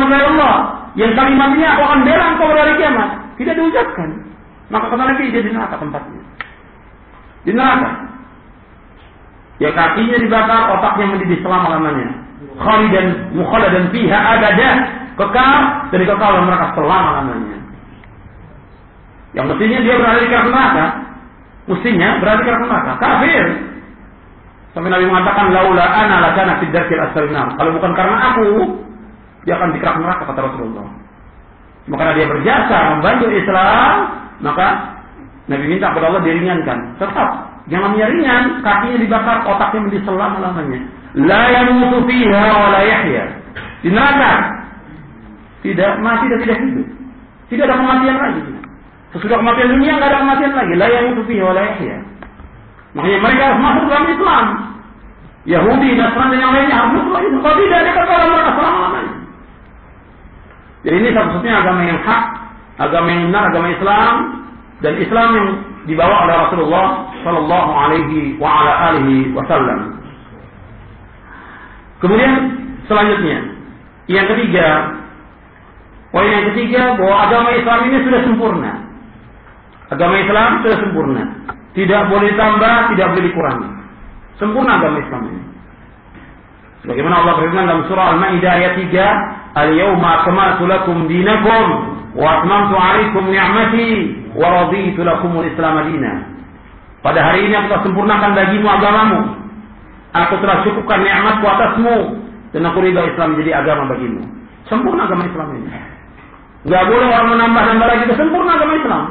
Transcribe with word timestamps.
kalimat 0.00 0.24
Allah 0.32 0.54
yang 0.92 1.12
kalimatnya 1.16 1.68
aku 1.72 1.82
akan 1.88 2.00
bela 2.04 2.24
engkau 2.36 2.46
pada 2.52 2.60
hari 2.68 2.74
kiamat. 2.76 3.08
Tidak 3.40 3.54
diucapkan. 3.56 4.08
Maka 4.68 4.86
kata 4.92 5.02
Nabi 5.08 5.32
dia 5.32 5.42
di 5.44 5.50
neraka 5.52 5.76
tempatnya. 5.80 6.22
Di 7.48 7.52
neraka. 7.56 7.90
Ya 9.60 9.70
kakinya 9.72 10.16
dibakar, 10.20 10.74
otaknya 10.76 11.04
mendidih 11.16 11.38
selama-lamanya. 11.40 12.08
Khalidan 12.60 13.06
mukhaladan 13.32 13.88
fiha 13.88 14.18
abada. 14.36 14.70
Kekal 15.12 15.58
dari 15.92 16.04
kekal 16.08 16.28
dalam 16.36 16.48
neraka 16.48 16.66
selama-lamanya. 16.76 17.58
Yang 19.32 19.46
mestinya 19.48 19.78
dia 19.80 19.94
berada 19.96 20.20
di 20.20 20.28
neraka. 20.28 20.86
Mestinya 21.72 22.08
berada 22.20 22.40
di 22.44 22.50
neraka. 22.52 22.92
Kafir. 23.00 23.44
Sampai 24.72 24.88
Nabi 24.88 25.04
mengatakan 25.04 25.52
laula 25.52 25.84
ana 25.84 26.16
lakana 26.20 26.60
fid 26.60 26.72
darkil. 26.72 27.00
Kalau 27.12 27.70
bukan 27.76 27.92
karena 27.92 28.16
aku, 28.32 28.48
dia 29.42 29.54
akan 29.58 29.74
dikerak 29.74 29.96
neraka 29.98 30.22
kata 30.30 30.40
Rasulullah. 30.40 30.86
Maka 31.90 32.14
dia 32.14 32.26
berjasa 32.30 32.76
membantu 32.94 33.26
Islam, 33.34 33.94
maka 34.38 34.66
Nabi 35.50 35.64
minta 35.66 35.90
kepada 35.90 36.14
Allah 36.14 36.22
diringankan. 36.22 36.78
Tetap 37.02 37.28
jangan 37.66 37.98
ringan, 37.98 38.62
kakinya 38.62 38.98
dibakar, 39.02 39.42
otaknya 39.42 39.80
menjadi 39.90 40.02
selama-lamanya. 40.06 40.80
La 41.18 41.42
yamutu 41.50 42.06
fiha 42.06 42.44
wa 42.54 42.68
la 42.70 42.82
yahya. 42.86 43.24
Di 43.82 43.90
neraka. 43.90 44.32
Tidak 45.66 45.92
mati 46.02 46.24
dan 46.30 46.38
tidak 46.42 46.58
hidup. 46.62 46.86
Tidak 47.50 47.64
ada 47.66 47.76
kematian 47.78 48.16
lagi. 48.18 48.42
Sesudah 49.12 49.36
kematian 49.42 49.68
dunia 49.74 49.92
nggak 49.98 50.08
ada 50.08 50.18
kematian 50.22 50.52
lagi. 50.54 50.74
La 50.78 50.86
yamutu 50.86 51.22
fiha 51.26 51.42
wa 51.42 51.54
la 51.54 51.62
yahya. 51.66 51.96
Makanya 52.94 53.18
mereka 53.18 53.42
harus 53.50 53.60
masuk 53.60 53.84
dalam 53.90 54.06
Islam. 54.06 54.46
Yahudi, 55.42 55.98
Nasrani 55.98 56.38
yang 56.38 56.54
lainnya 56.54 56.76
harus 56.78 56.92
masuk 56.94 57.10
Islam. 57.18 57.42
Kalau 57.42 57.56
tidak, 57.58 57.80
selama-lamanya. 57.82 57.91
Jadi 60.82 60.96
ini 60.98 61.08
satu-satunya 61.14 61.56
agama 61.62 61.80
yang 61.86 62.00
hak, 62.02 62.24
agama 62.82 63.06
yang 63.06 63.22
benar, 63.30 63.44
agama 63.54 63.68
Islam 63.70 64.14
dan 64.82 64.94
Islam 64.98 65.28
yang 65.38 65.48
dibawa 65.86 66.26
oleh 66.26 66.36
Rasulullah 66.46 66.86
Shallallahu 67.22 67.70
Alaihi 67.70 68.34
wa 68.38 68.50
ala 68.50 68.98
Wasallam. 69.34 69.80
Kemudian 72.02 72.32
selanjutnya, 72.90 73.38
yang 74.10 74.26
ketiga, 74.26 74.66
poin 76.10 76.26
yang 76.26 76.50
ketiga 76.50 76.98
bahwa 76.98 77.16
agama 77.30 77.48
Islam 77.54 77.78
ini 77.86 77.98
sudah 78.02 78.20
sempurna. 78.26 78.72
Agama 79.94 80.14
Islam 80.18 80.50
sudah 80.66 80.78
sempurna. 80.82 81.22
Tidak 81.78 82.02
boleh 82.10 82.26
ditambah, 82.34 82.74
tidak 82.92 83.06
boleh 83.14 83.24
dikurangi. 83.30 83.70
Sempurna 84.42 84.82
agama 84.82 84.98
Islam 84.98 85.22
ini. 85.30 85.42
Bagaimana 86.82 87.22
Allah 87.22 87.34
berfirman 87.38 87.66
dalam 87.70 87.84
surah 87.86 88.06
Al-Maidah 88.18 88.52
ayat 88.58 88.72
3, 88.74 89.06
"Al-yawma 89.54 90.08
akmaltu 90.22 90.66
lakum 90.66 91.06
dinakum 91.06 91.66
wa 92.18 92.42
atmamtu 92.42 92.74
'alaikum 92.74 93.22
ni'mati 93.30 93.90
wa 94.34 94.46
raditu 94.50 95.06
lakum 95.06 95.30
al-Islam 95.38 95.86
dinan." 95.94 96.18
Pada 97.02 97.22
hari 97.22 97.46
ini 97.46 97.54
aku 97.54 97.66
telah 97.70 97.82
sempurnakan 97.86 98.30
bagimu 98.34 98.66
agamamu. 98.66 99.20
Aku 100.12 100.34
telah 100.42 100.62
cukupkan 100.66 101.02
nikmatku 101.02 101.46
atasmu 101.46 101.96
dan 102.54 102.62
aku 102.66 102.78
ridha 102.82 103.02
Islam 103.10 103.34
menjadi 103.34 103.62
agama 103.62 103.90
bagimu. 103.90 104.22
Sempurna 104.70 105.10
agama 105.10 105.26
Islam 105.26 105.48
ini. 105.58 105.70
Gak 106.62 106.84
boleh 106.86 107.06
orang 107.10 107.28
menambah-nambah 107.34 107.86
lagi. 107.90 108.04
Sempurna 108.14 108.54
agama 108.54 108.74
Islam. 108.78 109.02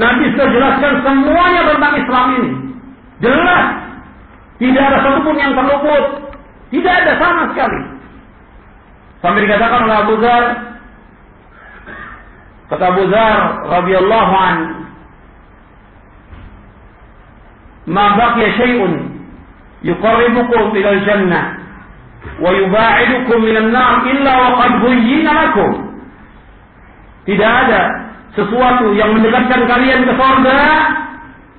Nabi 0.00 0.22
sudah 0.32 0.48
jelaskan 0.48 0.92
semuanya 1.04 1.60
tentang 1.66 1.92
Islam 1.98 2.26
ini. 2.40 2.50
Jelas. 3.20 3.64
Tidak 4.60 4.80
ada 4.80 4.98
satupun 5.04 5.36
yang 5.36 5.52
terluput. 5.52 6.04
Tidak 6.70 6.94
ada 7.02 7.12
sama 7.18 7.42
sekali. 7.50 7.80
Sampai 9.20 9.42
dikatakan 9.44 9.80
oleh 9.84 9.96
Abu 10.00 10.14
Zar. 10.22 10.44
Kata 12.70 12.84
Abu 12.94 13.04
Zar 13.10 13.38
radhiyallahu 13.68 14.34
an. 14.38 14.56
Ma 17.90 18.14
baqiya 18.14 18.54
syai'un 18.54 18.92
yuqarribukum 19.82 20.70
ila 20.78 20.90
jannah 21.02 21.44
wa 22.38 22.50
yuba'idukum 22.54 23.38
minan 23.42 23.74
nar 23.74 24.06
illa 24.06 24.32
wa 24.32 24.48
qad 24.62 24.72
lakum. 25.26 25.70
Tidak 27.26 27.50
ada 27.66 27.82
sesuatu 28.38 28.94
yang 28.94 29.10
mendekatkan 29.18 29.66
kalian 29.66 30.06
ke 30.06 30.12
surga 30.14 30.60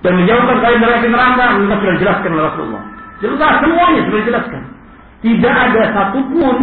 dan 0.02 0.12
menjauhkan 0.18 0.58
kalian 0.64 0.82
dari 0.82 1.10
neraka, 1.12 1.46
mereka 1.60 1.76
sudah 1.84 1.96
jelaskan 2.00 2.30
oleh 2.34 2.46
Rasulullah. 2.50 2.84
Jelas 3.22 3.54
semuanya 3.62 4.02
sudah 4.08 4.20
dijelaskan. 4.26 4.62
Tidak 5.22 5.54
ada 5.54 5.82
satupun 5.94 6.56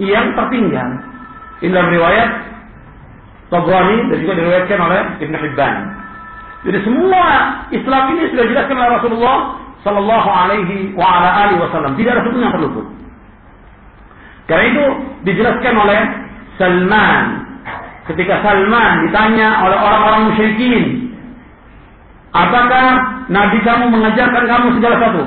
yang 0.00 0.32
tertinggal. 0.32 0.88
Ini 1.60 1.70
dalam 1.74 1.90
riwayat 1.92 2.28
Tabrani 3.48 4.12
dan 4.12 4.16
juga 4.20 4.32
diriwayatkan 4.36 4.78
oleh 4.80 5.00
Ibn 5.24 5.34
Hibban. 5.36 5.74
Jadi 6.68 6.78
semua 6.84 7.24
Islam 7.70 8.02
ini 8.16 8.22
sudah 8.32 8.44
dijelaskan 8.48 8.76
oleh 8.76 8.90
Rasulullah 9.00 9.36
Sallallahu 9.86 10.28
Alaihi 10.28 10.76
wa 10.96 11.06
ala 11.06 11.28
alihi 11.46 11.60
Wasallam. 11.62 11.92
Tidak 11.96 12.10
ada 12.10 12.20
satupun 12.24 12.42
yang 12.44 12.54
terluput. 12.56 12.86
Karena 14.48 14.64
itu 14.72 14.84
dijelaskan 15.28 15.74
oleh 15.76 16.00
Salman 16.56 17.48
ketika 18.08 18.40
Salman 18.40 19.04
ditanya 19.06 19.68
oleh 19.68 19.76
orang-orang 19.76 20.32
musyrikin, 20.32 21.12
apakah 22.32 22.86
Nabi 23.28 23.60
kamu 23.60 23.92
mengajarkan 23.92 24.44
kamu 24.48 24.66
segala 24.80 24.96
satu? 25.04 25.22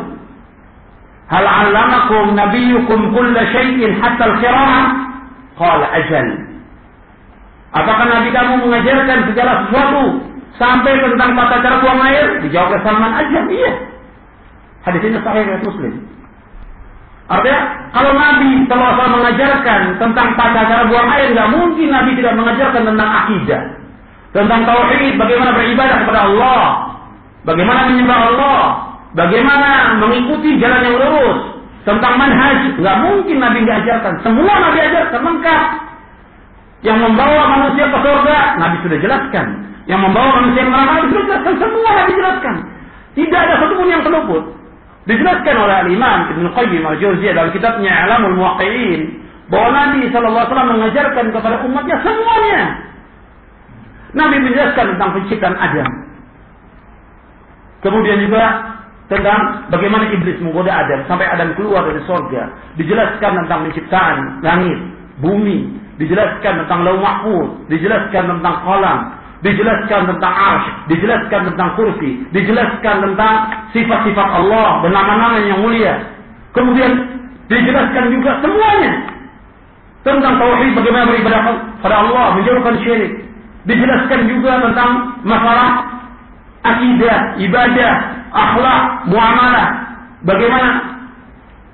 Hal 1.32 1.48
alamakum 1.48 2.36
nabiyukum 2.36 3.16
kulla 3.16 3.42
syai'in 3.56 3.96
hatta 4.04 4.36
al-qira'ah? 4.36 4.84
Qala 5.56 5.86
ajal. 5.96 6.28
Apakah 7.72 8.06
Nabi 8.12 8.36
kamu 8.36 8.68
mengajarkan 8.68 9.32
segala 9.32 9.64
sesuatu 9.64 10.28
sampai 10.60 10.92
tentang 11.00 11.32
tata 11.40 11.56
cara 11.64 11.80
buang 11.80 12.04
air? 12.04 12.44
Dijawab 12.44 12.76
oleh 12.76 12.82
Salman, 12.84 13.16
ajal, 13.16 13.48
iya. 13.48 13.72
Hadis 14.84 15.02
ini 15.08 15.18
sahih 15.24 15.48
dari 15.48 15.64
Muslim. 15.64 15.94
Artinya 17.32 17.60
kalau 17.96 18.12
Nabi 18.12 18.68
SAW 18.68 19.16
mengajarkan 19.16 19.82
tentang 20.04 20.28
tata 20.36 20.62
cara 20.68 20.84
buang 20.92 21.08
air, 21.16 21.32
nggak 21.32 21.48
mungkin 21.48 21.88
Nabi 21.96 22.12
tidak 22.20 22.36
mengajarkan 22.36 22.84
tentang 22.92 23.10
akidah, 23.24 23.62
tentang 24.36 24.68
tauhid, 24.68 25.16
bagaimana 25.16 25.56
beribadah 25.56 25.96
kepada 26.04 26.28
Allah, 26.28 26.64
bagaimana 27.48 27.88
menyembah 27.88 28.20
Allah, 28.36 28.91
bagaimana 29.18 29.98
mengikuti 30.00 30.60
jalan 30.60 30.82
yang 30.86 30.98
lurus, 30.98 31.52
tentang 31.82 32.14
manhaj, 32.18 32.78
nggak 32.78 32.98
mungkin 33.02 33.38
Nabi 33.42 33.58
nggak 33.66 33.80
ajarkan. 33.86 34.14
Semua 34.22 34.54
Nabi 34.54 34.78
ajarkan 34.86 35.22
lengkap. 35.26 35.64
Yang 36.82 36.98
membawa 36.98 37.42
manusia 37.46 37.86
ke 37.94 37.98
surga, 38.02 38.38
Nabi 38.58 38.76
sudah 38.82 38.98
jelaskan. 39.02 39.46
Yang 39.86 40.02
membawa 40.02 40.30
manusia 40.42 40.62
ke 40.66 40.70
neraka, 40.70 40.92
Nabi 40.98 41.08
sudah 41.10 41.26
jelaskan. 41.26 41.54
Semua 41.58 41.90
Nabi 41.94 42.12
jelaskan. 42.18 42.56
Tidak 43.12 43.40
ada 43.40 43.54
satupun 43.60 43.88
yang 43.90 44.02
terluput. 44.06 44.44
Dijelaskan 45.02 45.56
oleh 45.58 45.76
Al-Imam 45.82 46.20
Ibn 46.30 46.46
Qayyim 46.54 46.84
Al-Jauziyah 46.86 47.34
dalam 47.34 47.52
kitabnya 47.52 47.90
Alamul 48.06 48.38
Muwaqqi'in 48.38 49.02
bahwa 49.50 49.70
Nabi 49.74 50.08
SAW 50.14 50.70
mengajarkan 50.78 51.26
kepada 51.34 51.58
umatnya 51.66 51.98
semuanya. 52.06 52.62
Nabi 54.14 54.38
menjelaskan 54.46 54.86
tentang 54.96 55.10
penciptaan 55.18 55.58
Adam. 55.58 55.90
Kemudian 57.82 58.22
juga 58.22 58.71
tentang 59.10 59.70
bagaimana 59.74 60.10
iblis 60.14 60.38
menggoda 60.44 60.70
Adam 60.70 61.06
sampai 61.10 61.26
Adam 61.30 61.56
keluar 61.58 61.88
dari 61.88 62.02
sorga. 62.06 62.52
Dijelaskan 62.78 63.32
tentang 63.46 63.60
penciptaan 63.70 64.18
langit, 64.46 64.78
bumi. 65.24 65.82
Dijelaskan 65.98 66.66
tentang 66.66 66.86
lau 66.86 66.98
mahfud. 66.98 67.66
Dijelaskan 67.70 68.24
tentang 68.38 68.56
kolam 68.66 69.22
dijelaskan 69.42 70.06
tentang 70.06 70.34
arsh, 70.34 70.68
dijelaskan 70.86 71.42
tentang 71.54 71.70
kursi, 71.74 72.22
dijelaskan 72.30 72.96
tentang 73.10 73.34
sifat-sifat 73.74 74.28
Allah 74.38 74.86
dan 74.86 74.92
nama-nama 74.94 75.38
yang 75.42 75.66
mulia. 75.66 75.98
Kemudian 76.54 76.94
dijelaskan 77.50 78.14
juga 78.14 78.38
semuanya 78.46 78.94
tentang 80.06 80.38
tauhid 80.38 80.72
bagaimana 80.78 81.10
beribadah 81.10 81.42
pada 81.82 81.96
Allah, 82.06 82.26
menjauhkan 82.38 82.76
syirik. 82.86 83.14
Dijelaskan 83.66 84.30
juga 84.30 84.62
tentang 84.62 85.22
masalah 85.26 85.90
akidah, 86.66 87.38
ibadah, 87.42 87.94
akhlak, 88.32 88.82
muamalah, 89.12 89.68
bagaimana 90.24 90.70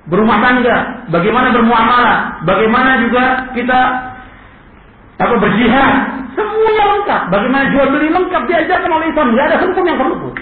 berumah 0.08 0.38
tangga, 0.42 0.78
bagaimana 1.14 1.48
bermuamalah, 1.54 2.18
bagaimana 2.44 2.92
juga 3.06 3.24
kita 3.54 3.80
apa 5.18 5.34
berjihad, 5.42 5.94
semuanya 6.38 6.86
lengkap. 6.94 7.22
Bagaimana 7.34 7.64
jual 7.74 7.88
beli 7.90 8.08
lengkap 8.14 8.42
diajarkan 8.46 8.92
oleh 8.94 9.08
Islam. 9.10 9.28
Tidak 9.34 9.46
ada 9.50 9.58
hukum 9.66 9.84
yang 9.84 9.98
terluput. 9.98 10.36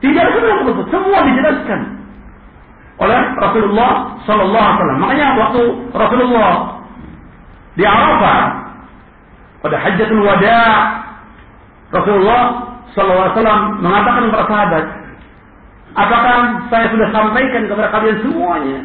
Tidak 0.00 0.20
ada 0.20 0.30
hukum 0.32 0.48
yang 0.48 0.60
terluput. 0.64 0.86
Semua 0.88 1.18
dijelaskan 1.28 1.80
oleh 3.00 3.20
Rasulullah 3.36 3.92
Sallallahu 4.24 4.64
Alaihi 4.64 4.76
Wasallam. 4.80 5.00
Makanya 5.00 5.26
waktu 5.36 5.62
Rasulullah 5.92 6.52
di 7.76 7.84
Arafah 7.84 8.40
pada 9.60 9.76
Hajjatul 9.76 10.24
Wada, 10.24 10.60
Rasulullah 11.92 12.69
Sallallahu 12.94 13.38
Alaihi 13.38 13.82
mengatakan 13.82 14.22
kepada 14.30 14.46
sahabat, 14.50 14.84
apakah 15.94 16.36
saya 16.70 16.86
sudah 16.90 17.08
sampaikan 17.14 17.62
kepada 17.70 17.88
kalian 17.94 18.16
semuanya? 18.26 18.78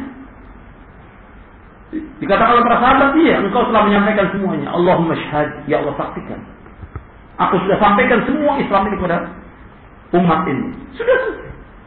Dikatakan 2.22 2.52
oleh 2.58 2.64
para 2.66 2.78
sahabat, 2.82 3.08
iya, 3.18 3.42
engkau 3.42 3.66
telah 3.70 3.82
menyampaikan 3.86 4.26
semuanya. 4.34 4.68
Allahumma 4.74 5.14
syahad, 5.14 5.48
ya 5.70 5.82
Allah 5.82 5.94
saksikan. 5.98 6.40
Aku 7.36 7.54
sudah 7.66 7.76
sampaikan 7.82 8.22
semua 8.24 8.56
Islam 8.58 8.88
ini 8.88 8.96
kepada 8.96 9.18
umat 10.16 10.40
ini. 10.48 10.68
Sudah 10.96 11.18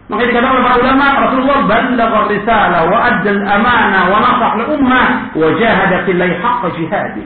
Maka 0.10 0.25
dikatakan 0.25 0.57
oleh 0.57 0.65
para 0.65 0.77
ulama, 0.81 1.06
Rasulullah 1.30 1.60
ballagha 1.69 2.19
risalah 2.33 2.81
wa 2.89 2.98
adda 2.98 3.30
al-amanah 3.30 4.04
wa 4.10 4.18
nasah 4.18 4.51
li 4.57 4.65
ummah 4.74 5.07
wa 5.38 5.48
jahada 5.54 6.01
haqqa 6.01 6.68
jihadi. 6.74 7.24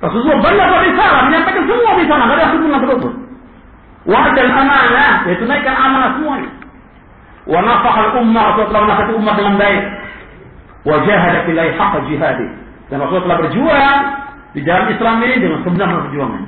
Rasulullah 0.00 0.40
ballagha 0.40 0.76
risalah, 0.80 1.20
menyampaikan 1.28 1.64
semua 1.68 1.92
di 2.00 2.04
sana, 2.08 2.24
enggak 2.24 2.38
ada 2.40 2.46
hubungan 2.56 2.80
tersebut. 2.80 3.29
Wa 4.10 4.18
adda 4.26 4.40
al-amanah, 4.42 5.12
yaitu 5.30 5.46
naikkan 5.46 5.78
amanah 5.78 6.18
semuanya. 6.18 6.50
Wa 7.46 7.62
nasah 7.62 7.94
al-ummah, 8.10 8.42
Rasulullah 8.50 8.66
telah 8.66 8.82
menasihati 8.82 9.12
umat 9.22 9.34
dengan 9.38 9.54
baik 9.54 9.82
wajah 10.82 11.22
fillahi 11.46 11.70
haqqa 11.78 11.98
jihadi. 12.10 12.48
Dan 12.90 12.96
Rasulullah 13.06 13.26
telah 13.30 13.40
berjuang 13.46 13.98
di 14.50 14.60
dalam 14.66 14.86
Islam 14.90 15.14
ini 15.22 15.36
dengan 15.38 15.58
sebenarnya 15.62 15.98
perjuangan. 16.10 16.42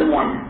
Semuanya. 0.00 0.40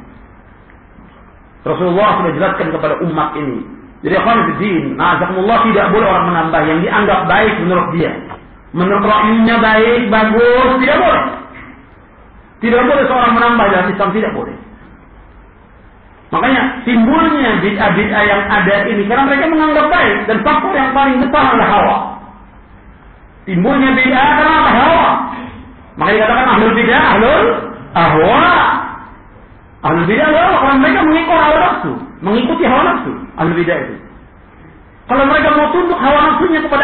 Rasulullah 1.67 2.09
sudah 2.23 2.33
jelaskan 2.39 2.67
kepada 2.71 2.95
umat 3.03 3.35
ini. 3.35 3.59
Jadi 4.07 4.15
akhwan 4.15 4.47
fiddin, 4.55 4.95
na'azakumullah 4.95 5.59
tidak 5.67 5.91
boleh 5.91 6.07
orang 6.07 6.27
menambah 6.31 6.61
yang 6.63 6.79
dianggap 6.85 7.21
baik 7.27 7.55
menurut 7.59 7.89
dia. 7.99 8.13
Menurut 8.71 9.03
rakyatnya 9.03 9.57
baik, 9.59 10.01
bagus, 10.13 10.69
tidak 10.85 10.97
boleh. 11.03 11.25
Tidak 12.63 12.83
boleh 12.87 13.05
seorang 13.11 13.33
menambah 13.35 13.67
dalam 13.73 13.87
Islam, 13.91 14.11
tidak 14.15 14.33
boleh. 14.37 14.57
Makanya 16.37 16.63
timbulnya 16.85 17.65
bid'ah-bid'ah 17.65 18.23
yang 18.29 18.43
ada 18.45 18.85
ini 18.93 19.09
karena 19.09 19.25
mereka 19.25 19.49
menganggap 19.49 19.89
baik 19.89 20.29
dan 20.29 20.45
faktor 20.45 20.77
yang 20.77 20.93
paling 20.93 21.17
besar 21.25 21.57
adalah 21.57 21.69
hawa. 21.73 21.97
Timbulnya 23.49 23.97
bid'ah 23.97 24.29
karena 24.37 24.53
apa? 24.61 24.71
Hawa. 24.77 25.09
Maka 25.97 26.11
dikatakan 26.13 26.47
ahlul 26.53 26.75
bid'ah, 26.77 27.03
ahlul 27.17 27.47
ahwa. 27.97 28.45
Ahlul 29.81 30.07
bid'ah 30.13 30.27
adalah 30.29 30.61
kalau 30.61 30.77
mereka 30.77 31.01
mengikut 31.09 31.39
hawa 31.41 31.57
nafsu, 31.57 31.93
mengikuti 32.21 32.63
hawa 32.69 32.83
nafsu. 32.85 33.13
Ahlul 33.41 33.57
bid'ah 33.57 33.79
itu. 33.81 33.97
Kalau 35.09 35.25
mereka 35.25 35.49
mau 35.57 35.73
tunduk 35.73 35.97
hawa 35.97 36.19
nafsunya 36.21 36.61
kepada 36.61 36.75